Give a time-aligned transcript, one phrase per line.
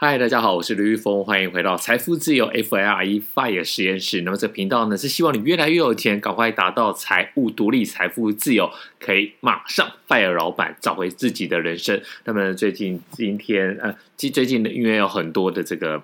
[0.00, 4.20] 嗨，大家好，我是刘玉峰，欢迎回到财富自由 F L R E fire 实验室。
[4.20, 8.70] 那么这频道呢是希望你越来越有钱，赶快达到财务独立、财富自由，
[9.00, 12.00] 可以马上 FIRE 老板，找回自己的人生。
[12.26, 16.00] 那么最近今天呃，最近呢因为有很多的这个。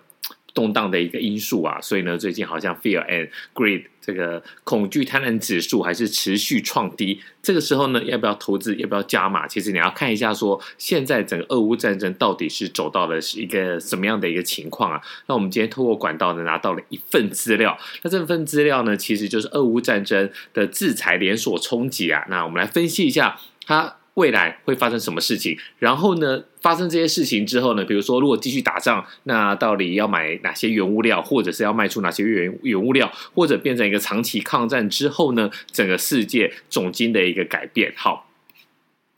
[0.55, 7.21] 动荡的一个因素啊，所以呢，最近好像 Fear and Greed 这个恐惧贪婪指数还是持续创低。
[7.43, 8.75] 这个时候呢，要不要投资？
[8.77, 9.49] 要不要加码？
[9.49, 15.03] 其实你要看一下，说现在整个俄乌战争到底是走到了是一个什么样的一个情况啊？
[15.27, 17.77] 那我们今天透过管道呢，拿到了一份资料。
[18.03, 22.25] 那这份资料呢，其实就是俄乌战争的制裁连锁冲击啊。
[22.29, 23.97] 那我们来分析一下它。
[24.15, 25.57] 未来会发生什么事情？
[25.79, 37.93] 然后呢，发生这些事情之后呢，比如说，如果继续打仗，那到底要买哪些原物料，或者是要卖出哪些原原物料，或者变成一个长期抗战之后呢，整个世界总经的一个改变？
[37.97, 38.29] 好。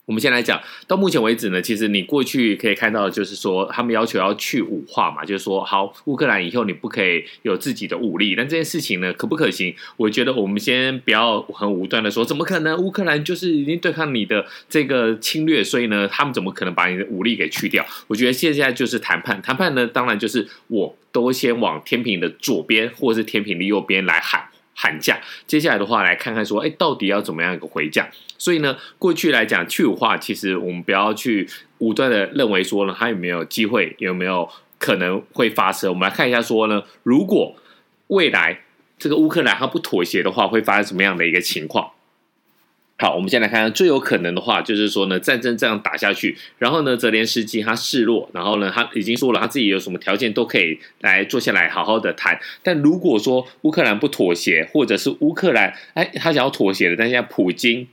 [0.07, 8.33] 我们先来讲，到目前为止呢，其实你过去可以看到，就是说他们要求要去武化嘛，就是说，好，乌克兰以后你不可以有自己的武力。
[8.33, 9.75] 但这件事情呢，可不可行？
[9.97, 12.77] 我觉得我们先不要很武断的说，怎么可能？
[12.77, 17.85] 乌克兰就是已经对抗你的这个侵略，所以呢，他们怎么可能把你的武力给去掉？
[18.07, 24.46] 我觉得现在就是谈判，谈判呢，当然就是我都先往天平的左边，或者是天平的右边来喊。
[24.79, 28.07] 寒假，接下来的话来看看说，哎，到底要怎么样一个回价？
[28.37, 35.89] 所以呢，过去来讲去武化，其实我们不要去武断的认为说呢，它有没有机会，有没有可能会发生？
[35.89, 37.55] 我们来看一下说呢，如果
[38.09, 38.59] 未来
[38.99, 41.91] 这个乌克兰它不妥协的话，会发生什么样的一个情况？
[42.99, 52.39] 好，我们先来看看最有可能的话，就是说呢，战争这样打下去，然后呢，泽连斯基他示弱，然后呢，他已经说了他自己有什么条件都可以来坐下来好好的谈。
[52.63, 57.87] 但如果说乌克兰不妥协，或者是乌克兰哎他想要妥协的，但现在普京。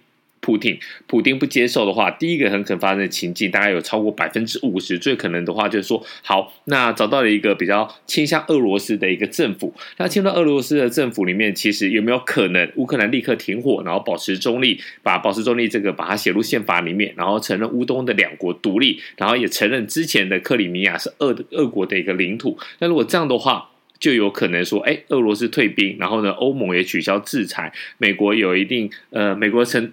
[0.44, 4.98] 普丁，普丁不接受的话，第一个很可能发生的情境，大概有超过百分之五十。
[4.98, 9.72] 最可能的话就是说，好，那找到了一个比较倾向俄罗斯的一个政府。
[9.96, 22.58] 那进入俄罗斯的政府里面，其实有没有可能乌克兰立刻停火，然后保持中立，把保持中立这个把它写入宪法里面，然后承认乌东的两国独立，然后也承认之前的克里米亚是俄俄国的一个领土。
[22.80, 29.90] 那如果这样的话，就有可能说，哎，俄罗斯退兵，然后呢，欧盟也取消制裁，美国有一定呃，美国成。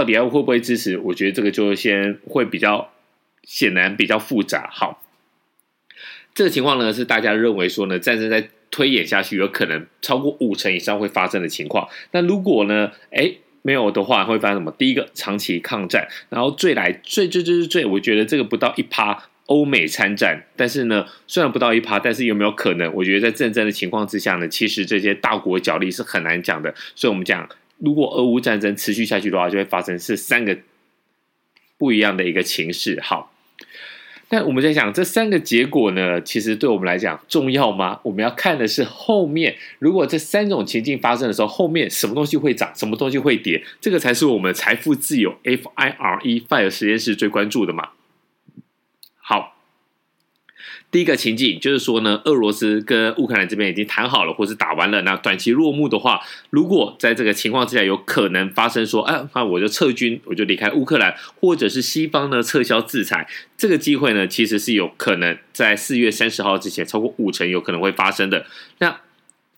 [0.00, 0.96] 到底要会不会支持？
[0.96, 2.90] 我觉得这个就先会比较
[3.44, 4.70] 显然比较复杂。
[4.72, 5.04] 好，
[6.34, 11.86] 这个情况呢是大家认为说呢，战争在推演下去，有可能超过五成以上会发生的情况。
[12.12, 14.74] 那如果呢，哎，没有的话，会发生什么？
[14.78, 20.46] 第一个，长期抗战，然后最来最最最最最，我觉得这个不到一趴，欧美参战。
[20.56, 22.90] 但是呢，虽然不到一趴，但是有没有可能？
[22.94, 26.74] 我觉得在战争的情况之下呢，其实这些大国角力是很难讲的。
[26.94, 27.46] 所以我们讲。
[27.80, 30.56] 如果俄乌战争持续下去的话，就会发生是三个
[31.78, 33.00] 不一样的一个情势。
[33.02, 33.32] 好，
[34.28, 38.00] 那我们在想这三个结果呢，其实对我们来讲重要吗？
[38.04, 47.90] 我们要看的是后面，如果这三种情境发生的时候，后面什么东西会涨，什么东西会跌，这个才是我们财富自由 F I R E Fire 实验室最关注的嘛。
[49.16, 49.59] 好。
[50.90, 55.00] 第一个情景就是说呢，俄罗斯跟乌克兰这边已经谈好了，或是打完了。
[55.02, 56.20] 那短期落幕的话，
[56.50, 68.44] 如果在这个情况之下有可能发生说，哎，那我就撤军，我就离开乌克兰，或者是西方呢撤销制裁，这个机会呢其实是有可能在四月三十号之前超过五成有可能会发生的。
[68.78, 69.00] 那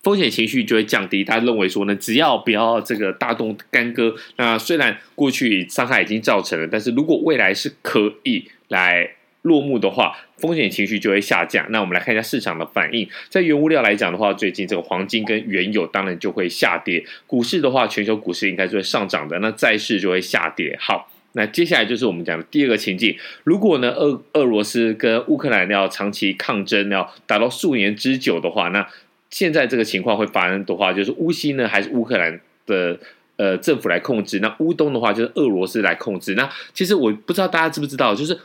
[0.03, 9.15] 风险情绪就会降低，大家认为说呢，只要不要这个大动干戈，那虽然过去伤害已经造成了，但是如果未来是可以来。
[9.43, 11.65] 落幕的话，风险情绪就会下降。
[11.69, 13.07] 那我们来看一下市场的反应。
[13.29, 17.05] 在原物料来讲的话，最近这个黄金跟原油当然就会下跌。
[17.27, 19.37] 股市的话，全球股市应该是会上涨的。
[19.39, 20.77] 那债市就会下跌。
[20.79, 23.15] 好，那接下来就是我们讲的第二个情境。
[23.43, 28.87] 如果呢，俄俄罗斯跟乌克兰要长期抗争，要达到数年之久的话，那
[29.29, 32.97] 现在这个情况会发生的话，就是乌西呢还是乌克兰的
[33.35, 34.39] 呃政府来控制？
[34.39, 36.33] 那乌东的话就是俄罗斯来控制。
[36.35, 38.39] 那其实我不知道大家知不知道，就是。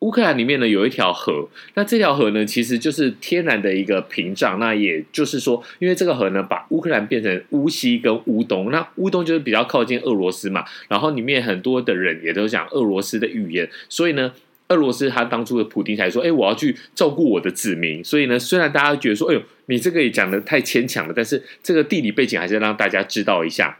[0.00, 4.58] 乌克兰里面呢有一条河，那这条河呢其实就是天然的一个屏障。
[4.58, 10.64] 那也就是说，因为这个河呢把乌克兰变成乌西跟乌东，那乌东就是比较靠近俄罗斯嘛。
[10.88, 14.32] 然后里面很多的人也都讲俄罗斯的语言，所以呢，
[14.68, 23.76] 俄罗斯他当初的普丁才说：“哎，我要去照顾我的子民。”所以呢，虽然大家觉得说：“哎呦，你这个也讲的太牵强了。”但是这个地理背景还是让大家知道一下。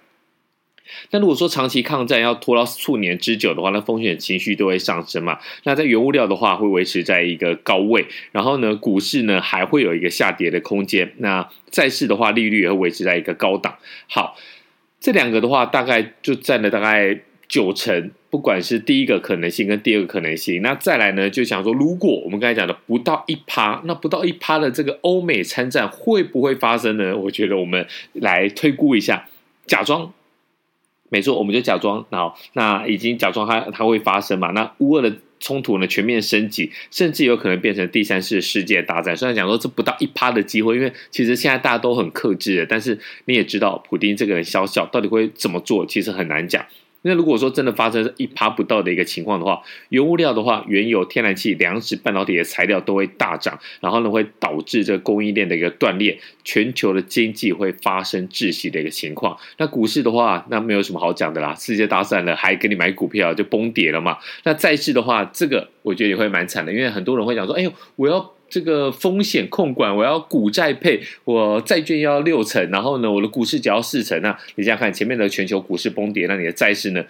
[1.11, 5.39] 那如果说长期抗战要拖到数年之久的话，那风险情绪都会上升嘛。
[5.65, 11.13] 那在原物料的话，会维持在一个高位，然后呢，股市呢还会有一个下跌的空间。
[11.19, 13.77] 那债市的话，利率也会维持在一个高档。
[14.09, 14.37] 好，
[15.01, 17.21] 这两个的话，大概就占了大概。
[17.53, 27.17] 九成，不管是第一个可能性跟第二个可能性，那再来呢，就想说，如果我们刚才讲的不到一趴，那不到一趴的这个欧美参战会不会发生呢？
[27.17, 29.27] 我觉得我们来推估一下，
[29.67, 30.13] 假装，
[31.11, 34.53] 没错，我们就假装，那那已经假装它它会发生嘛？
[34.53, 39.17] 那乌俄的冲突呢全面升级，甚至有可能变成第三次世界大战。
[39.17, 46.65] 虽然讲说这不到一趴的机会，因为其实现在大家都很克制的，但是你也知道，普丁这个人小小到底会怎么做，其实很难讲。
[47.03, 59.37] 那如果说真的发生一趴不到的一个情况的话，原物料的话，原油、天然气、粮食、半导体的材料都会大涨，然后呢会导致这个供应链的一个断裂，全球的经济会发生窒息的一个情况。
[59.57, 64.19] 那股市的话，那没有什么好讲的啦，世界大战了还给你买股票就崩跌了嘛。
[64.45, 68.33] 那债市的话，这个我觉得也会蛮惨的，因为很多人会讲说，哎呦，我要。
[68.51, 74.21] 这个风险控管，我要股债配，我债券要六成，然后呢，我的股市只要四成。
[74.21, 77.03] 那你想想看，前面的全球股市崩跌，那你的债市呢，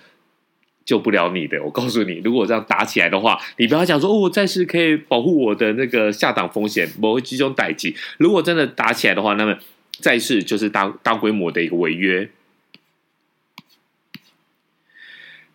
[0.85, 1.61] 救不了你的。
[1.65, 7.97] 我告诉你，如果这样打起来的话，你不要讲说哦，债市可以保护我的那个下档风险，我会集中待机。
[8.19, 9.57] 如果真的打起来的话，那么
[9.99, 12.29] 债市就是大大规模的一个违约。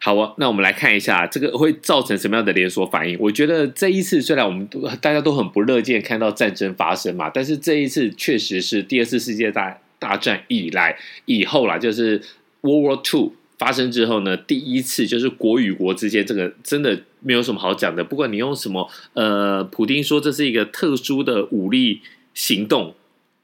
[0.05, 3.17] 好啊，那我们来看一下这个会造成什么样的连锁反应。
[3.19, 12.21] 我觉得这一次虽然我们都大家都很不乐见看到战争发生嘛，但是这一次确实是第二次世界大大战以来以后啦，就是
[12.61, 18.03] World War Two 发生之后呢，第一次就是国与国之间这个真的没有什么好讲的。
[18.03, 22.01] 不管你用什么，呃，普丁说这是一个特殊的武力
[22.35, 22.93] 行动，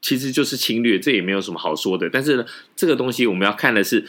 [0.00, 2.08] 其实就是侵略，这也没有什么好说的。
[2.08, 4.04] 但是呢，这个东西我们要看的是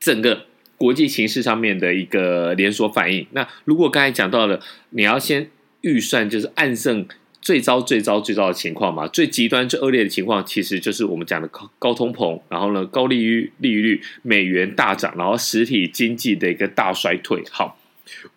[0.00, 0.46] 整个。
[0.76, 3.26] 国际形势上面的一个连锁反应。
[3.32, 4.60] 那如果刚才讲到了，
[4.90, 5.50] 你要先
[5.80, 7.06] 预算，就是暗胜
[7.40, 17.42] 最糟、最糟、最糟的情况嘛，最极端、最恶劣的情况，其实就是我们讲的高高通膨，然后呢，高利率、利率、美元大涨，然后实体经济的一个大衰退。
[17.50, 17.78] 好，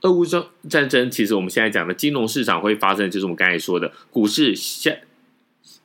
[0.02, 4.92] 俄乌战战争，其实我们现在讲的金融市场会发生，就是我们刚才说的股市下。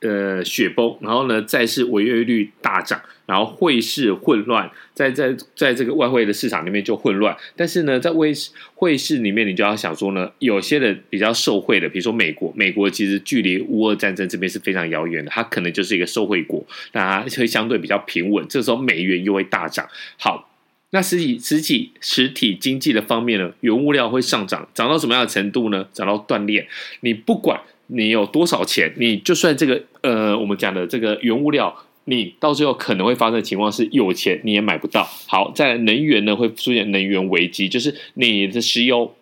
[0.03, 7.33] 呃，雪崩，然后呢，债市违约率大涨，然后汇市混乱，在在在这个外汇的市场里面就混乱。
[7.55, 16.61] 但是呢，在汇市汇市里面，你就要想说呢，有些人比较受惠的，比如说美国，美国其实距离乌俄战争这边是非常遥远的，它可能就是一个受惠国，
[16.91, 18.45] 那它会相对比较平稳。
[18.49, 19.87] 这时候美元又会大涨。
[20.17, 20.52] 好，
[20.93, 25.85] 那实体实体实体经济的方面呢，原物料会上涨，涨到什么样的程度呢？
[25.91, 26.65] 涨到断裂。
[27.01, 27.59] 你不管。
[27.87, 28.91] 你有多少钱？
[28.95, 31.75] 你就算这个呃，我们讲的这个原物料，
[32.05, 35.03] 你到最后可能会发生的情况是，有钱你也买不到。
[35.27, 39.13] 好，在能源呢会出现能源危机，就是你的石油。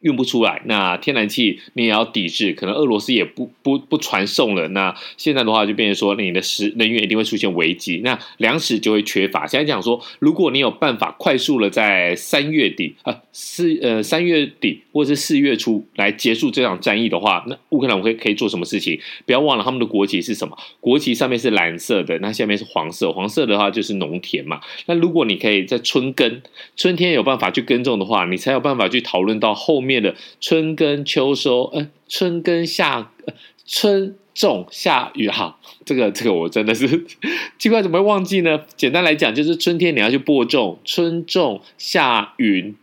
[0.00, 4.66] 运不出来，那天然气你也要抵制，可能俄罗斯也不不不传送了。
[4.68, 9.46] 那现在的话就变成说，你的食能源一定会出现危机，那粮食就会缺乏。
[9.46, 18.98] 现在讲说，如果你有办法快速的在三月底啊四呃三月底或者是四月初来结束这场战役的话，那乌克兰会可以做什么事情？
[19.26, 20.56] 不要忘了他们的国旗是什么？
[20.80, 24.62] 国旗上面是蓝色的，那下面是黄色，黄色的话就是农田嘛。
[24.86, 26.40] 那如果你可以在春耕，
[26.74, 29.89] 春天有办法去耕种的话，你才有办法去讨论到后面。
[29.90, 33.34] 面的春耕秋收，呃，春耕夏，呃，
[33.66, 36.86] 春种夏雨，好，这个这个我真的是
[37.58, 38.60] 奇怪，怎么会忘记呢？
[38.76, 42.74] 简单来讲，就是春天你要去播种，春种夏耘，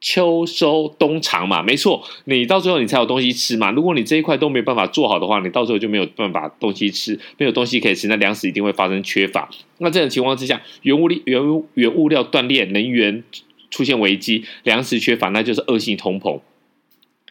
[0.00, 3.70] 秋收冬藏嘛，没错，你到最后你才有东西吃嘛。
[3.70, 9.48] 如果你这一块都没有办法做好的话，你到最后就没有办法东西吃，没有东西可以吃，那粮食一定会发生缺乏。
[9.78, 11.40] 那这种情况之下，原物力原
[11.74, 13.22] 原物料断裂，能源。
[13.72, 16.38] 出现危机，粮食缺乏，那就是恶性通膨。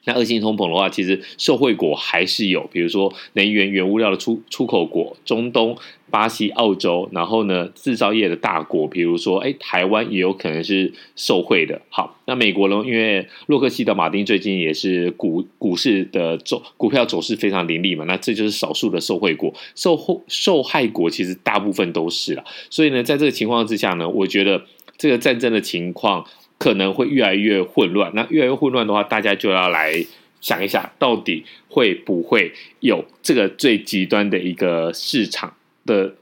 [0.03, 5.77] 那恶性通膨的话，其实受惠国还是有，比如说能源原物料的出出口国，中东、
[6.09, 11.79] 巴西、澳洲，然后呢，制造业的大国，比如说，哎，台湾也有可能是受惠的。
[11.89, 12.81] 好，那美国呢？
[12.83, 22.43] 因为洛克希德马丁最近也是股股市的走股票走势非常凌厉嘛，那这就是少数的受惠国，受后受害国其实大部分都是了。
[22.71, 24.63] 所以呢，在这个情况之下呢，我觉得。
[25.01, 26.27] 这个战争的情况
[26.59, 30.05] 可能会越来越混乱，那越来越混乱的话，大家就要来
[30.41, 35.55] 想一下，到底会不会有这个最极端的一个市场
[35.87, 36.13] 的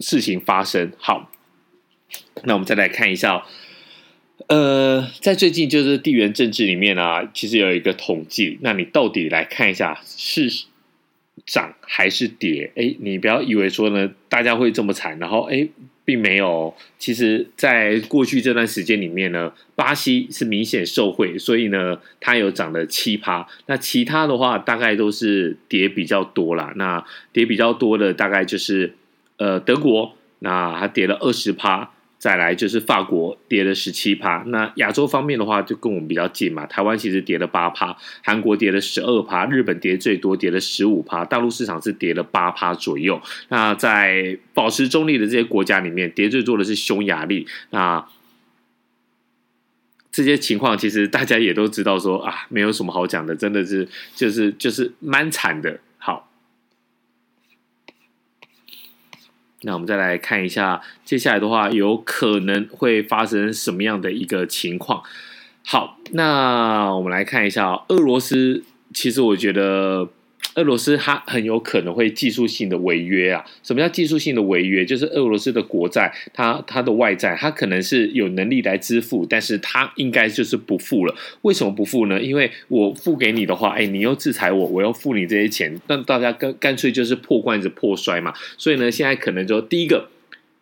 [0.00, 0.90] 事情发生？
[0.98, 1.30] 好，
[2.42, 3.46] 那我们再来看一下，
[4.48, 10.64] 呃，在最近就是地缘政治里面啊，其实有一个统计，那你到底来看一下是
[11.46, 12.72] 涨还是跌？
[12.74, 15.68] 哎，你不要以为说呢，大家会这么惨，然后哎。
[16.04, 23.48] 并没有，其实，在过去这段时间里面呢，巴西是明显受惠，所以呢，它有涨了七趴。
[23.66, 26.72] 那其他的话，大概都是跌比较多啦。
[26.76, 28.94] 那跌比较多的，大概就是
[29.38, 31.93] 呃德国，那它跌了二十趴。
[32.18, 43.20] 再来就是法国跌了十七趴，那亚洲方面的话就跟我们比较近嘛，台湾其实跌了八趴，韩国跌了十二趴，日本跌最多跌了十五趴，大陆市场是跌了八趴左右。
[43.48, 47.46] 那在保持中立的这些国家里面，跌最多的是匈牙利。
[47.70, 48.06] 那
[50.10, 55.80] 这些情况其实大家也都知道说，说啊，没有什么好讲的，真的是就是就是蛮惨的。
[55.98, 56.30] 好。
[59.64, 65.02] 那我们再来看一下，接下来的话有可能会发生什么样的一个情况？
[65.64, 68.62] 好，那我们来看一下俄罗斯。
[68.92, 70.08] 其实我觉得。
[70.54, 73.44] 俄罗斯它很有可能会技术性的违约啊！
[73.62, 74.84] 什么叫技术性的违约？
[74.84, 81.14] 就是俄罗斯的国债，它它的外债，它可能是有能力来支付，但是它应该就是不付了。
[81.42, 82.22] 为什么不付呢？
[82.22, 88.32] 因为我付给你的话，哎，你又制裁我，我要付你这些钱，那大家干干脆就是破罐子破摔嘛。
[88.56, 90.10] 所以呢，现在可能就第一个。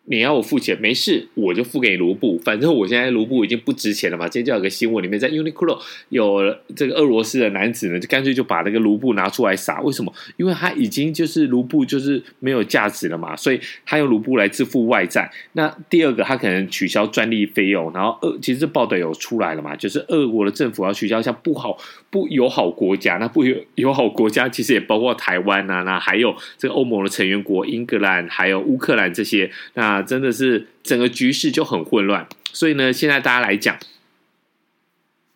[0.05, 2.37] 你要我付钱没事，我就付给你卢布。
[2.39, 4.27] 反正我现在卢布已经不值钱了嘛。
[4.27, 5.79] 今天就有个新闻里面，在 Uniqlo
[6.09, 9.79] 有这个俄罗斯的男子呢，就干脆就把那个卢布拿出来撒。
[9.79, 10.13] 为什么？
[10.35, 15.31] 因为他已经就是卢布就是没有价值了嘛，所以他用卢布来支付外债。
[15.53, 17.89] 那第二个，他可能取消专利费用。
[17.93, 21.77] 然后俄其实报道有出来了嘛，就是俄国的政府要取消一下不好
[22.09, 23.15] 不友好国家。
[23.19, 29.92] 那不友友好国家其实也包括台湾啊，那还有这个欧盟的成员国英格兰，还有乌克兰这些那。
[29.93, 33.77] 啊，真的是整个局势就很混乱，所以呢，现在大家来讲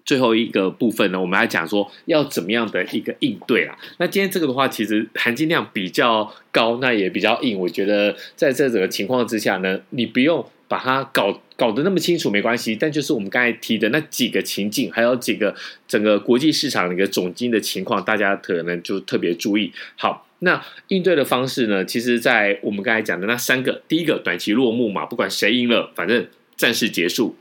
[0.04, 3.78] 最后一个部分呢，我们来讲说要怎么样的一个应对啦。
[4.00, 7.60] 那今天这个的话，其实含金量比较高，那也比较硬。
[7.60, 12.76] 我觉得在这整个情况之下呢，你不用把它搞搞得那么清楚，没关系。
[12.76, 15.54] 但就是我们刚才提的那几个情境，还有几个
[15.88, 19.72] 整个国际市场的一个总经的情况，大家可能就特别注意。
[19.96, 20.27] 好。
[20.40, 21.84] 那应对的方式呢？
[21.84, 27.36] 其实，在我们刚才讲的那三个，第一个短期落幕嘛，不管谁赢了，反正战事结束。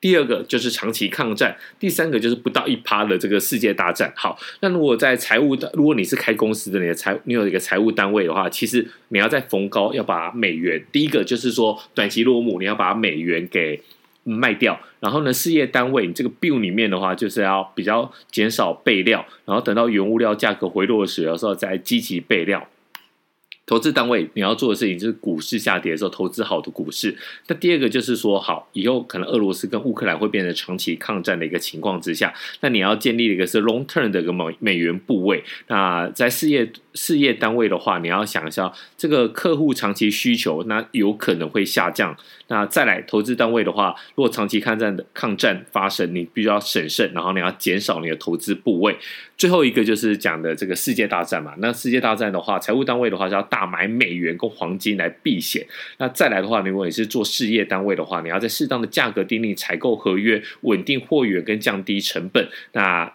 [0.00, 4.10] 第二个就是长期抗战，第三个就是不到一趴的这个世界大战。
[4.16, 13.82] 好，那如果在财务的，如果你是开公司的，你的财，你有一个财务单位的话，其实你要在逢高要把美元，第一个就是说短期落幕，你要把美元给。
[14.24, 22.66] 卖掉，然后呢，事业单位你这个 bill 里面的话，就是要比较减少备料，然后等到原物料价格回落的时候，有时候再积极备料。
[23.70, 27.16] 投资单位你要做的事情就是股市下跌的时候投资好的股市。
[27.46, 35.44] 那第二个就是说，好，以后可能俄罗斯跟乌克兰会变成长期抗战的一个情况之下，那你要建立一个是 long term 的一个美美元部位。
[35.68, 42.16] 那在事业事业单位的话，你要想一下这个客户长期需求，那有可能会下降。
[42.48, 48.98] 那再来投资单位的话，如果长期抗战的抗战发生，你必须要审慎，然后你要减少你的投资部位。
[49.40, 51.54] 最后一个就是讲的这个世界大战嘛。
[51.60, 55.66] 那世界大战的话，财务单位的话是要大买美元跟黄金来避险。
[55.96, 62.46] 那再来的话，如果你是做事业单位的话，你要在适当的价格订立采购合约，稳定货源跟降低成本。
[62.72, 63.10] 那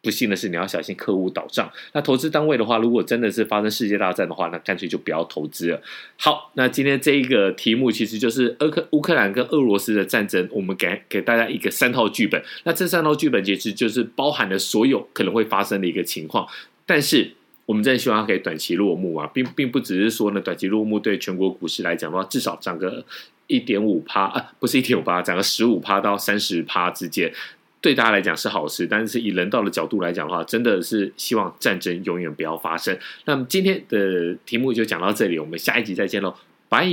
[0.00, 1.68] 不幸的是，你要小心客户倒账。
[1.92, 5.82] 那投资单位的话，如果真的是发生世界大战的话，那干脆就不要投资了。
[6.16, 12.40] 好，那今天这一个题目其实就是俄克乌克兰跟俄罗斯的战争，我们给给大家一个三套剧本。
[12.62, 16.46] 那这三套剧本其实就是包含了所有可能会发生的一个情况。
[16.86, 17.32] 但是
[17.66, 23.04] 我们真的希望它可以短期落幕啊，并并不只是说呢，短期落幕对全国股市来讲的话，至少涨个
[23.48, 27.32] 一点五趴啊，不是一点五趴，涨个十五趴到三十趴之间。
[27.80, 32.98] 对大家来讲是好事，但是以人道的角度来讲的话，真的是希望战争永远不要发生。
[33.24, 36.34] 那么今天的题目就讲到这里，我们下一集再见喽，
[36.68, 36.86] 拜。